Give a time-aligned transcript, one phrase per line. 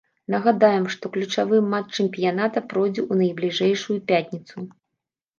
[0.33, 4.57] Нагадаем, што ключавы матч чэмпіяната пройдзе ў найбліжэйшую пятніцу.